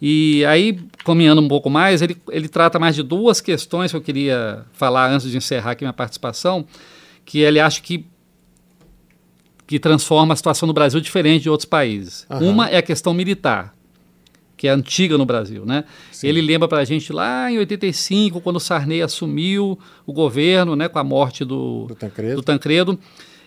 E 0.00 0.44
aí, 0.44 0.78
caminhando 1.04 1.40
um 1.40 1.48
pouco 1.48 1.70
mais, 1.70 2.02
ele, 2.02 2.16
ele 2.30 2.48
trata 2.48 2.78
mais 2.78 2.94
de 2.94 3.02
duas 3.02 3.40
questões 3.40 3.90
que 3.90 3.96
eu 3.96 4.02
queria 4.02 4.64
falar 4.72 5.10
antes 5.10 5.30
de 5.30 5.36
encerrar 5.36 5.72
aqui 5.72 5.84
minha 5.84 5.92
participação, 5.92 6.66
que 7.24 7.40
ele 7.40 7.58
acha 7.58 7.80
que 7.80 8.06
que 9.66 9.78
transforma 9.78 10.34
a 10.34 10.36
situação 10.36 10.66
no 10.66 10.74
Brasil 10.74 11.00
diferente 11.00 11.44
de 11.44 11.48
outros 11.48 11.64
países. 11.64 12.26
Aham. 12.28 12.44
Uma 12.44 12.68
é 12.68 12.76
a 12.76 12.82
questão 12.82 13.14
militar, 13.14 13.74
que 14.64 14.68
é 14.68 14.70
antiga 14.70 15.18
no 15.18 15.26
Brasil, 15.26 15.66
né? 15.66 15.84
Ele 16.22 16.40
lembra 16.40 16.66
para 16.66 16.78
a 16.78 16.84
gente 16.86 17.12
lá 17.12 17.52
em 17.52 17.58
85, 17.58 18.40
quando 18.40 18.56
o 18.56 18.60
Sarney 18.60 19.02
assumiu 19.02 19.78
o 20.06 20.12
governo, 20.14 20.74
né, 20.74 20.88
com 20.88 20.98
a 20.98 21.04
morte 21.04 21.44
do, 21.44 21.84
Do 21.88 21.94
Tancredo. 21.94 22.36
do 22.36 22.42
Tancredo, 22.42 22.98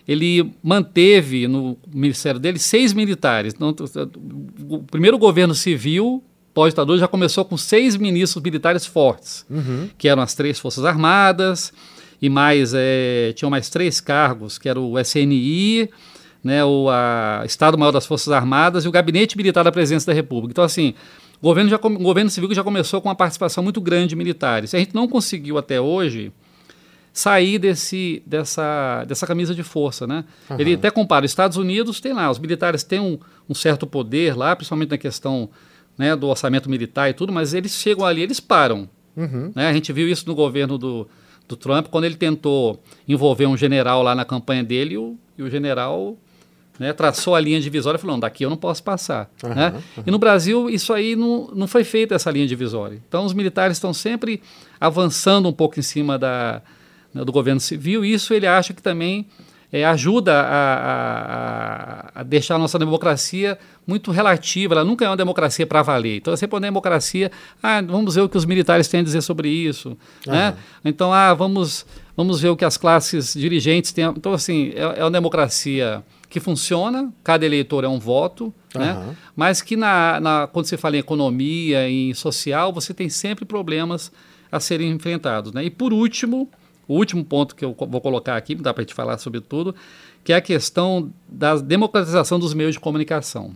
ele 0.06 0.52
manteve 0.62 1.48
no 1.48 1.76
ministério 1.92 2.38
dele 2.38 2.60
seis 2.60 2.92
militares. 2.92 3.52
Então, 3.52 3.74
o 4.70 4.78
primeiro 4.84 5.18
governo 5.18 5.56
civil 5.56 6.22
pós-ditadura 6.54 6.98
já 7.00 7.08
começou 7.08 7.44
com 7.44 7.56
seis 7.56 7.96
ministros 7.96 8.40
militares 8.40 8.86
fortes, 8.86 9.44
Uhum. 9.50 9.88
que 9.98 10.06
eram 10.06 10.22
as 10.22 10.34
três 10.36 10.60
Forças 10.60 10.84
Armadas, 10.84 11.72
e 12.22 12.28
mais, 12.28 12.74
eh, 12.76 13.32
tinham 13.34 13.50
mais 13.50 13.68
três 13.68 14.00
cargos, 14.00 14.56
que 14.56 14.68
era 14.68 14.78
o 14.80 14.96
SNI, 15.00 15.90
né, 16.48 16.64
o 16.64 16.88
Estado-Maior 17.44 17.92
das 17.92 18.06
Forças 18.06 18.32
Armadas 18.32 18.84
e 18.86 18.88
o 18.88 18.90
Gabinete 18.90 19.36
Militar 19.36 19.62
da 19.62 19.70
Presidência 19.70 20.06
da 20.06 20.14
República. 20.14 20.52
Então, 20.52 20.64
assim, 20.64 20.94
o 21.40 21.46
governo, 21.46 21.70
já, 21.70 21.76
o 21.76 21.98
governo 21.98 22.30
civil 22.30 22.52
já 22.54 22.64
começou 22.64 23.02
com 23.02 23.08
uma 23.08 23.14
participação 23.14 23.62
muito 23.62 23.80
grande 23.80 24.08
de 24.08 24.16
militares. 24.16 24.74
A 24.74 24.78
gente 24.78 24.94
não 24.94 25.06
conseguiu 25.06 25.58
até 25.58 25.78
hoje 25.78 26.32
sair 27.12 27.58
desse, 27.58 28.22
dessa, 28.24 29.04
dessa 29.04 29.26
camisa 29.26 29.54
de 29.54 29.62
força, 29.62 30.06
né? 30.06 30.24
Ele 30.58 30.74
até 30.74 30.90
compara, 30.90 31.26
os 31.26 31.30
Estados 31.30 31.56
Unidos 31.56 32.00
tem 32.00 32.12
lá, 32.12 32.30
os 32.30 32.38
militares 32.38 32.82
têm 32.82 33.00
um, 33.00 33.18
um 33.48 33.54
certo 33.54 33.86
poder 33.86 34.36
lá, 34.36 34.56
principalmente 34.56 34.90
na 34.90 34.98
questão 34.98 35.50
né, 35.96 36.16
do 36.16 36.28
orçamento 36.28 36.70
militar 36.70 37.10
e 37.10 37.12
tudo, 37.12 37.32
mas 37.32 37.54
eles 37.54 37.72
chegam 37.72 38.06
ali, 38.06 38.22
eles 38.22 38.40
param. 38.40 38.88
Uhum. 39.16 39.52
Né? 39.54 39.68
A 39.68 39.72
gente 39.72 39.92
viu 39.92 40.08
isso 40.08 40.24
no 40.26 40.34
governo 40.34 40.78
do, 40.78 41.08
do 41.48 41.56
Trump, 41.56 41.88
quando 41.88 42.04
ele 42.04 42.14
tentou 42.14 42.80
envolver 43.06 43.46
um 43.46 43.56
general 43.56 44.02
lá 44.02 44.14
na 44.14 44.24
campanha 44.24 44.62
dele, 44.62 44.94
e 44.94 44.98
o, 44.98 45.18
e 45.36 45.42
o 45.42 45.50
general 45.50 46.16
né, 46.78 46.92
traçou 46.92 47.34
a 47.34 47.40
linha 47.40 47.60
divisória 47.60 47.96
e 47.98 48.00
falou, 48.00 48.14
não, 48.16 48.20
daqui 48.20 48.44
eu 48.44 48.50
não 48.50 48.56
posso 48.56 48.82
passar. 48.82 49.28
Aham, 49.42 49.54
né? 49.54 49.74
E 50.06 50.10
no 50.10 50.18
Brasil, 50.18 50.70
isso 50.70 50.92
aí 50.92 51.16
não, 51.16 51.50
não 51.54 51.66
foi 51.66 51.82
feita 51.84 52.14
essa 52.14 52.30
linha 52.30 52.46
divisória. 52.46 53.00
Então, 53.08 53.24
os 53.24 53.32
militares 53.34 53.76
estão 53.76 53.92
sempre 53.92 54.40
avançando 54.80 55.48
um 55.48 55.52
pouco 55.52 55.78
em 55.78 55.82
cima 55.82 56.18
da, 56.18 56.62
né, 57.12 57.24
do 57.24 57.32
governo 57.32 57.60
civil, 57.60 58.04
e 58.04 58.12
isso 58.12 58.32
ele 58.32 58.46
acha 58.46 58.72
que 58.72 58.80
também 58.82 59.26
é, 59.72 59.84
ajuda 59.84 60.32
a, 60.40 60.44
a- 62.14 62.20
a 62.20 62.22
deixar 62.22 62.54
a 62.54 62.58
nossa 62.58 62.78
democracia 62.78 63.58
muito 63.86 64.10
relativa, 64.10 64.74
ela 64.74 64.84
nunca 64.84 65.04
é 65.04 65.08
uma 65.08 65.16
democracia 65.16 65.66
para 65.66 65.82
valer. 65.82 66.16
Então 66.18 66.32
é 66.32 66.36
sempre 66.36 66.54
uma 66.54 66.60
democracia, 66.60 67.30
ah, 67.62 67.80
vamos 67.82 68.14
ver 68.14 68.22
o 68.22 68.28
que 68.28 68.36
os 68.36 68.44
militares 68.44 68.88
têm 68.88 69.00
a 69.00 69.02
dizer 69.02 69.20
sobre 69.22 69.48
isso. 69.48 69.96
Né? 70.26 70.54
Então, 70.84 71.12
ah, 71.12 71.34
vamos, 71.34 71.84
vamos 72.16 72.40
ver 72.40 72.48
o 72.50 72.56
que 72.56 72.64
as 72.64 72.76
classes 72.76 73.34
dirigentes 73.34 73.92
têm. 73.92 74.04
Então, 74.06 74.32
assim, 74.32 74.72
é, 74.74 75.00
é 75.00 75.04
uma 75.04 75.10
democracia 75.10 76.02
que 76.28 76.40
funciona, 76.40 77.12
cada 77.24 77.46
eleitor 77.46 77.84
é 77.84 77.88
um 77.88 77.98
voto, 77.98 78.52
né? 78.74 78.90
Aham. 78.90 79.16
mas 79.34 79.62
que 79.62 79.76
na, 79.76 80.20
na- 80.20 80.46
quando 80.46 80.66
você 80.66 80.76
fala 80.76 80.96
em 80.96 80.98
economia, 81.00 81.88
em 81.88 82.12
social, 82.12 82.72
você 82.72 82.92
tem 82.92 83.08
sempre 83.08 83.44
problemas 83.44 84.12
a 84.52 84.60
serem 84.60 84.90
enfrentados. 84.90 85.52
Né? 85.52 85.64
E 85.64 85.70
por 85.70 85.92
último, 85.92 86.48
o 86.86 86.94
último 86.96 87.24
ponto 87.24 87.54
que 87.56 87.64
eu 87.64 87.74
vou 87.78 88.00
colocar 88.00 88.36
aqui, 88.36 88.54
dá 88.54 88.74
para 88.74 88.82
a 88.82 88.84
gente 88.84 88.94
falar 88.94 89.16
sobre 89.18 89.40
tudo, 89.40 89.74
que 90.22 90.32
é 90.32 90.36
a 90.36 90.40
questão 90.40 91.10
da 91.28 91.56
democratização 91.56 92.38
dos 92.38 92.52
meios 92.52 92.74
de 92.74 92.80
comunicação. 92.80 93.52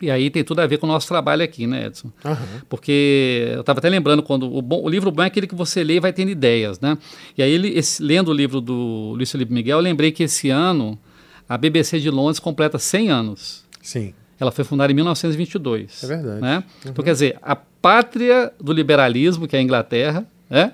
E 0.00 0.10
aí 0.10 0.28
tem 0.30 0.42
tudo 0.42 0.58
a 0.58 0.66
ver 0.66 0.78
com 0.78 0.86
o 0.86 0.88
nosso 0.88 1.06
trabalho 1.06 1.44
aqui, 1.44 1.64
né, 1.64 1.86
Edson? 1.86 2.10
Aham. 2.24 2.62
Porque 2.68 3.50
eu 3.54 3.60
estava 3.60 3.78
até 3.78 3.88
lembrando 3.88 4.20
quando 4.24 4.52
o, 4.52 4.60
bom- 4.60 4.82
o 4.82 4.88
livro 4.88 5.12
bom 5.12 5.22
é 5.22 5.26
aquele 5.26 5.46
que 5.46 5.54
você 5.54 5.84
lê 5.84 5.96
e 5.96 6.00
vai 6.00 6.12
tendo 6.12 6.30
ideias, 6.30 6.80
né? 6.80 6.98
E 7.38 7.42
aí, 7.42 7.52
ele, 7.52 7.68
esse- 7.68 8.02
lendo 8.02 8.28
o 8.32 8.34
livro 8.34 8.60
do 8.60 9.12
Luiz 9.14 9.30
Felipe 9.30 9.52
Miguel, 9.52 9.78
eu 9.78 9.82
lembrei 9.82 10.10
que 10.10 10.24
esse 10.24 10.50
ano 10.50 10.98
a 11.52 11.58
BBC 11.58 12.00
de 12.00 12.08
Londres 12.08 12.38
completa 12.38 12.78
100 12.78 13.10
anos. 13.10 13.64
Sim. 13.82 14.14
Ela 14.40 14.50
foi 14.50 14.64
fundada 14.64 14.90
em 14.90 14.94
1922. 14.94 16.02
É 16.02 16.06
verdade. 16.06 16.40
Né? 16.40 16.64
Então, 16.86 17.04
quer 17.04 17.12
dizer, 17.12 17.38
a 17.42 17.54
pátria 17.54 18.50
do 18.58 18.72
liberalismo, 18.72 19.46
que 19.46 19.54
é 19.54 19.58
a 19.58 19.62
Inglaterra, 19.62 20.26
né? 20.48 20.72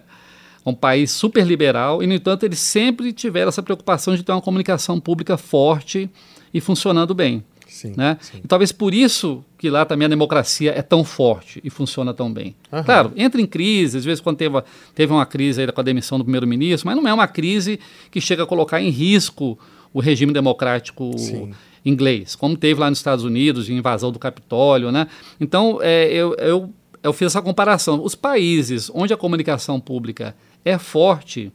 um 0.64 0.73
país 0.73 1.11
super 1.11 1.44
liberal, 1.44 2.00
e, 2.00 2.06
no 2.06 2.14
entanto, 2.14 2.44
eles 2.44 2.61
sempre 2.61 3.12
tiveram 3.12 3.49
essa 3.49 3.61
preocupação 3.61 4.14
de 4.14 4.23
ter 4.23 4.30
uma 4.30 4.40
comunicação 4.40 5.00
pública 5.00 5.37
forte 5.37 6.08
e 6.54 6.61
funcionando 6.61 7.12
bem. 7.12 7.42
Sim. 7.66 7.94
Né? 7.97 8.16
sim. 8.20 8.40
E 8.44 8.47
talvez 8.47 8.70
por 8.70 8.94
isso 8.94 9.44
que 9.58 9.68
lá 9.68 9.85
também 9.85 10.06
a 10.06 10.08
democracia 10.08 10.73
é 10.76 10.80
tão 10.80 11.02
forte 11.02 11.61
e 11.64 11.70
funciona 11.70 12.14
tão 12.14 12.32
bem. 12.32 12.54
Aham. 12.73 12.85
Claro, 12.85 13.12
entra 13.16 13.40
em 13.40 13.47
crise, 13.47 13.99
às 13.99 14.04
vezes 14.04 14.20
quando 14.20 14.37
teve, 14.37 14.62
teve 14.94 15.12
uma 15.12 15.26
crise 15.26 15.61
aí 15.61 15.73
com 15.73 15.80
a 15.80 15.85
demissão 15.85 16.18
do 16.18 16.25
primeiro-ministro, 16.25 16.87
mas 16.87 16.97
não 16.97 17.06
é 17.06 17.12
uma 17.12 17.26
crise 17.26 17.80
que 18.12 18.20
chega 18.20 18.44
a 18.44 18.47
colocar 18.47 18.80
em 18.80 18.90
risco 18.90 19.58
o 19.92 20.00
regime 20.00 20.33
democrático 20.33 21.16
Sim. 21.18 21.52
inglês, 21.85 22.35
como 22.35 22.57
teve 22.57 22.80
lá 22.80 22.88
nos 22.88 22.99
Estados 22.99 23.25
Unidos, 23.25 23.66
de 23.66 23.73
invasão 23.73 24.12
do 24.12 24.18
Capitólio. 24.18 24.92
Né? 24.92 25.07
Então, 25.40 25.78
é, 25.83 26.12
eu, 26.12 26.35
eu, 26.35 26.71
eu 27.02 27.12
fiz 27.12 27.26
essa 27.26 27.42
comparação. 27.42 28.02
Os 28.02 28.14
países 28.14 28.90
onde 28.95 29.12
a 29.12 29.16
comunicação 29.16 29.80
pública 29.80 30.35
é 30.64 30.78
forte, 30.78 31.52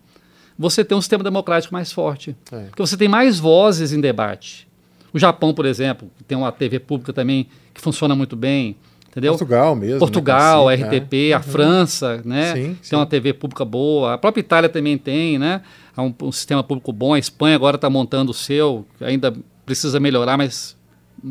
você 0.57 0.83
tem 0.83 0.97
um 0.97 1.01
sistema 1.01 1.23
democrático 1.23 1.73
mais 1.73 1.91
forte. 1.91 2.35
É. 2.51 2.65
Porque 2.65 2.81
você 2.81 2.97
tem 2.97 3.07
mais 3.07 3.39
vozes 3.39 3.91
em 3.91 3.99
debate. 3.99 4.67
O 5.13 5.19
Japão, 5.19 5.53
por 5.53 5.65
exemplo, 5.65 6.09
tem 6.27 6.37
uma 6.37 6.51
TV 6.51 6.79
pública 6.79 7.13
também 7.13 7.47
que 7.73 7.79
funciona 7.79 8.15
muito 8.15 8.35
bem, 8.35 8.75
entendeu? 9.07 9.33
Portugal 9.33 9.75
mesmo. 9.75 9.99
Portugal, 9.99 10.67
né? 10.67 10.73
a 10.73 10.77
Sim, 10.77 10.83
RTP, 10.83 11.33
a 11.35 11.39
França, 11.39 12.21
né? 12.25 12.53
Sim, 12.53 12.63
tem 12.63 12.77
sim. 12.81 12.95
uma 12.95 13.05
TV 13.05 13.33
pública 13.33 13.63
boa. 13.63 14.15
A 14.15 14.17
própria 14.17 14.41
Itália 14.41 14.69
também 14.69 14.97
tem, 14.97 15.37
né? 15.37 15.61
Há 15.95 16.01
um, 16.01 16.13
um 16.21 16.31
sistema 16.31 16.63
público 16.63 16.91
bom. 16.91 17.13
A 17.13 17.19
Espanha 17.19 17.55
agora 17.55 17.75
está 17.75 17.89
montando 17.89 18.31
o 18.31 18.33
seu, 18.33 18.85
ainda 19.00 19.33
precisa 19.65 20.00
melhorar, 20.00 20.38
mas 20.38 20.75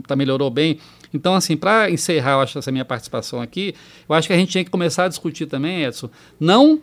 tá, 0.06 0.16
melhorou 0.16 0.50
bem. 0.50 0.78
Então, 1.12 1.34
assim, 1.34 1.56
para 1.56 1.90
encerrar, 1.90 2.32
eu 2.32 2.40
acho, 2.40 2.58
essa 2.58 2.72
minha 2.72 2.84
participação 2.84 3.40
aqui, 3.40 3.74
eu 4.08 4.14
acho 4.14 4.26
que 4.26 4.32
a 4.32 4.36
gente 4.36 4.50
tinha 4.50 4.64
que 4.64 4.70
começar 4.70 5.04
a 5.04 5.08
discutir 5.08 5.46
também, 5.46 5.84
Edson, 5.84 6.08
não 6.40 6.80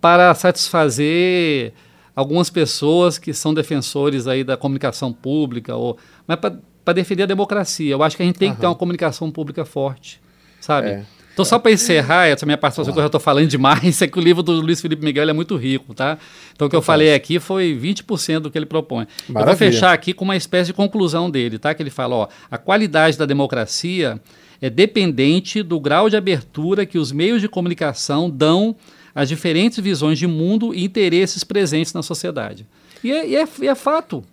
para 0.00 0.34
satisfazer 0.34 1.72
algumas 2.14 2.50
pessoas 2.50 3.18
que 3.18 3.32
são 3.32 3.52
defensores 3.52 4.26
aí 4.28 4.44
da 4.44 4.56
comunicação 4.56 5.12
pública, 5.12 5.74
ou, 5.74 5.98
mas 6.26 6.38
para 6.38 6.94
defender 6.94 7.24
a 7.24 7.26
democracia. 7.26 7.90
Eu 7.90 8.02
acho 8.02 8.16
que 8.16 8.22
a 8.22 8.26
gente 8.26 8.38
tem 8.38 8.50
uhum. 8.50 8.54
que 8.54 8.60
ter 8.60 8.66
uma 8.66 8.74
comunicação 8.74 9.30
pública 9.30 9.64
forte, 9.64 10.20
sabe? 10.60 10.88
É. 10.88 11.06
Então, 11.34 11.44
só 11.44 11.58
para 11.58 11.72
encerrar, 11.72 12.28
essa 12.28 12.46
minha 12.46 12.56
participação, 12.56 12.94
que 12.94 12.98
eu 12.98 13.02
já 13.02 13.06
estou 13.08 13.20
falando 13.20 13.48
demais, 13.48 14.00
é 14.00 14.06
que 14.06 14.16
o 14.16 14.22
livro 14.22 14.40
do 14.40 14.52
Luiz 14.52 14.80
Felipe 14.80 15.04
Miguel 15.04 15.28
é 15.28 15.32
muito 15.32 15.56
rico, 15.56 15.92
tá? 15.92 16.16
Então, 16.54 16.68
o 16.68 16.70
que 16.70 16.76
eu 16.76 16.80
falei 16.80 17.12
aqui 17.12 17.40
foi 17.40 17.76
20% 17.76 18.38
do 18.38 18.50
que 18.52 18.56
ele 18.56 18.66
propõe. 18.66 19.06
Maravilha. 19.28 19.40
Eu 19.40 19.46
vou 19.46 19.56
fechar 19.56 19.92
aqui 19.92 20.14
com 20.14 20.24
uma 20.24 20.36
espécie 20.36 20.68
de 20.68 20.72
conclusão 20.72 21.28
dele, 21.28 21.58
tá? 21.58 21.74
Que 21.74 21.82
ele 21.82 21.90
fala, 21.90 22.14
ó, 22.14 22.28
a 22.48 22.56
qualidade 22.56 23.18
da 23.18 23.26
democracia 23.26 24.20
é 24.62 24.70
dependente 24.70 25.60
do 25.60 25.80
grau 25.80 26.08
de 26.08 26.16
abertura 26.16 26.86
que 26.86 26.98
os 26.98 27.10
meios 27.10 27.40
de 27.40 27.48
comunicação 27.48 28.30
dão 28.30 28.76
às 29.12 29.28
diferentes 29.28 29.78
visões 29.80 30.18
de 30.18 30.28
mundo 30.28 30.72
e 30.72 30.84
interesses 30.84 31.42
presentes 31.42 31.92
na 31.92 32.02
sociedade. 32.02 32.64
E 33.02 33.10
é, 33.10 33.28
e 33.28 33.36
é, 33.36 33.48
e 33.60 33.68
é 33.68 33.74
fato. 33.74 34.24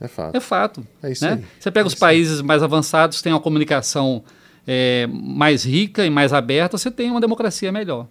É 0.00 0.08
fato. 0.08 0.36
É 0.36 0.40
fato. 0.40 0.86
É 1.02 1.12
isso 1.12 1.24
né? 1.24 1.32
aí. 1.34 1.44
Você 1.58 1.70
pega 1.70 1.86
é 1.86 1.88
os 1.88 1.94
países 1.94 2.40
mais 2.40 2.62
avançados, 2.62 3.20
tem 3.20 3.32
uma 3.32 3.40
comunicação 3.40 4.24
é, 4.66 5.06
mais 5.08 5.64
rica 5.64 6.04
e 6.04 6.10
mais 6.10 6.32
aberta, 6.32 6.76
você 6.76 6.90
tem 6.90 7.10
uma 7.10 7.20
democracia 7.20 7.70
melhor. 7.70 8.06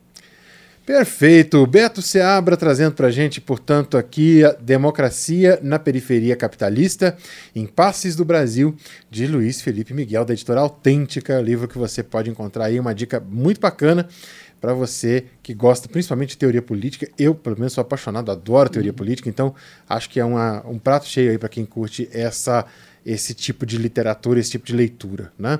Perfeito. 0.86 1.66
Beto 1.66 2.00
Seabra 2.00 2.56
trazendo 2.56 2.94
para 2.94 3.08
a 3.08 3.12
gente, 3.12 3.42
portanto, 3.42 3.98
aqui 3.98 4.46
a 4.46 4.52
Democracia 4.52 5.58
na 5.64 5.80
Periferia 5.80 6.36
Capitalista, 6.36 7.18
Impasses 7.56 8.16
do 8.16 8.24
Brasil, 8.24 8.76
de 9.10 9.26
Luiz 9.26 9.62
Felipe 9.62 9.96
Miguel, 9.96 10.24
da 10.24 10.34
editora 10.34 10.60
Autêntica, 10.60 11.42
livro 11.42 11.68
que 11.68 11.78
você 11.78 12.04
pode 12.04 12.30
encontrar 12.30 12.66
aí, 12.66 12.80
uma 12.80 12.94
dica 12.94 13.20
muito 13.20 13.60
bacana 13.60 14.08
para 14.62 14.76
você 14.76 15.26
que 15.42 15.56
gosta 15.56 15.90
principalmente 15.90 16.30
de 16.30 16.38
teoria 16.38 16.62
política. 16.62 17.10
Eu, 17.18 17.34
pelo 17.34 17.58
menos, 17.58 17.74
sou 17.74 17.82
apaixonado, 17.82 18.32
adoro 18.32 18.70
teoria 18.70 18.92
uhum. 18.92 18.96
política, 18.96 19.28
então 19.28 19.56
acho 19.90 20.08
que 20.08 20.20
é 20.20 20.26
uma, 20.26 20.64
um 20.68 20.78
prato 20.78 21.08
cheio 21.08 21.32
aí 21.32 21.38
para 21.40 21.50
quem 21.50 21.66
curte 21.66 22.08
essa 22.12 22.64
esse 23.06 23.34
tipo 23.34 23.66
de 23.66 23.78
literatura, 23.78 24.40
esse 24.40 24.52
tipo 24.52 24.66
de 24.66 24.74
leitura. 24.74 25.32
Né? 25.38 25.60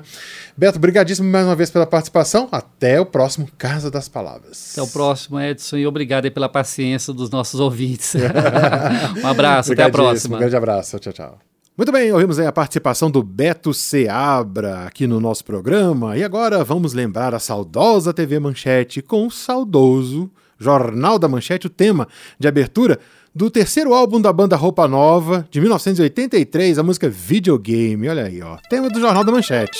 Beto, 0.56 0.78
obrigadíssimo 0.78 1.30
mais 1.30 1.46
uma 1.46 1.54
vez 1.54 1.70
pela 1.70 1.86
participação. 1.86 2.48
Até 2.50 3.00
o 3.00 3.06
próximo 3.06 3.48
Casa 3.56 3.90
das 3.90 4.08
Palavras. 4.08 4.72
Até 4.72 4.82
o 4.82 4.88
próximo, 4.88 5.40
Edson, 5.40 5.76
e 5.76 5.86
obrigado 5.86 6.30
pela 6.32 6.48
paciência 6.48 7.12
dos 7.12 7.30
nossos 7.30 7.60
ouvintes. 7.60 8.14
um 9.22 9.26
abraço, 9.26 9.72
até 9.72 9.84
a 9.84 9.90
próxima. 9.90 10.36
Um 10.36 10.40
grande 10.40 10.56
abraço, 10.56 10.98
tchau, 10.98 11.12
tchau. 11.12 11.38
Muito 11.76 11.92
bem, 11.92 12.10
ouvimos 12.10 12.38
aí 12.38 12.46
a 12.46 12.52
participação 12.52 13.10
do 13.10 13.22
Beto 13.22 13.74
Seabra 13.74 14.86
aqui 14.86 15.06
no 15.06 15.20
nosso 15.20 15.44
programa. 15.44 16.16
E 16.16 16.24
agora 16.24 16.64
vamos 16.64 16.94
lembrar 16.94 17.34
a 17.34 17.38
saudosa 17.38 18.14
TV 18.14 18.38
Manchete 18.40 19.02
com 19.02 19.26
o 19.26 19.30
saudoso 19.30 20.30
Jornal 20.58 21.18
da 21.18 21.28
Manchete, 21.28 21.66
o 21.66 21.70
tema 21.70 22.08
de 22.38 22.48
abertura 22.48 22.98
do 23.36 23.50
terceiro 23.50 23.92
álbum 23.92 24.18
da 24.18 24.32
banda 24.32 24.56
Roupa 24.56 24.88
Nova, 24.88 25.46
de 25.50 25.60
1983, 25.60 26.78
a 26.78 26.82
música 26.82 27.06
Videogame. 27.06 28.08
Olha 28.08 28.24
aí, 28.24 28.40
ó. 28.40 28.56
Tema 28.70 28.88
do 28.88 28.98
Jornal 28.98 29.22
da 29.22 29.30
Manchete. 29.30 29.78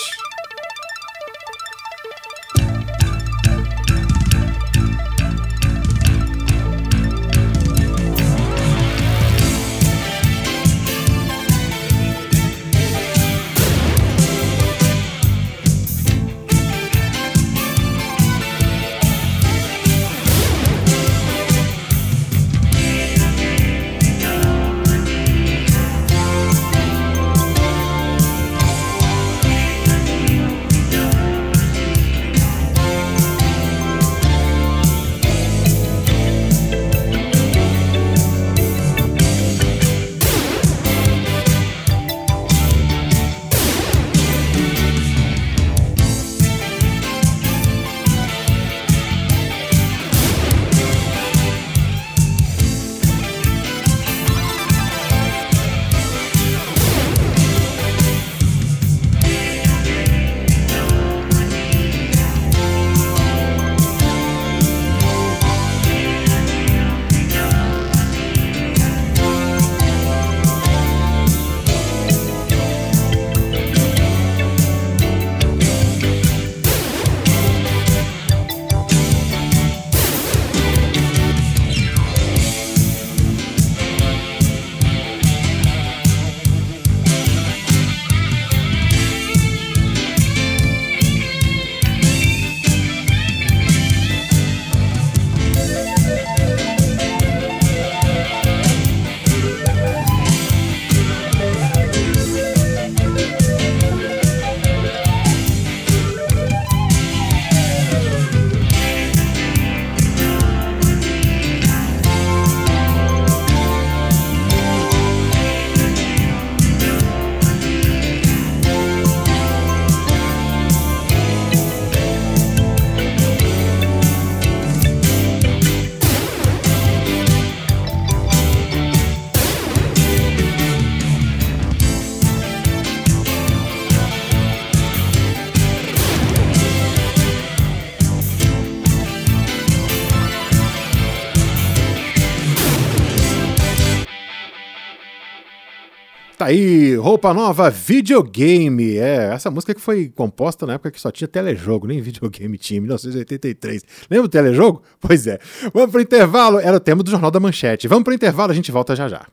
Tá 146.46 146.50
aí, 146.50 146.94
roupa 146.94 147.34
nova, 147.34 147.68
videogame. 147.70 148.98
É, 148.98 149.32
essa 149.34 149.50
música 149.50 149.74
que 149.74 149.80
foi 149.80 150.08
composta 150.14 150.64
na 150.64 150.74
época 150.74 150.92
que 150.92 151.00
só 151.00 151.10
tinha 151.10 151.26
telejogo, 151.26 151.88
nem 151.88 152.00
videogame 152.00 152.56
tinha, 152.56 152.80
1983. 152.80 153.82
Lembra 154.08 154.28
do 154.28 154.30
telejogo? 154.30 154.80
Pois 155.00 155.26
é. 155.26 155.40
Vamos 155.74 155.90
pro 155.90 156.00
intervalo, 156.00 156.60
era 156.60 156.76
o 156.76 156.80
tema 156.80 157.02
do 157.02 157.10
Jornal 157.10 157.32
da 157.32 157.40
Manchete. 157.40 157.88
Vamos 157.88 158.04
pro 158.04 158.14
intervalo, 158.14 158.52
a 158.52 158.54
gente 158.54 158.70
volta 158.70 158.94
já 158.94 159.08
já. 159.08 159.26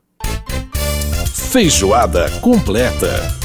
Feijoada 1.52 2.28
completa. 2.40 3.43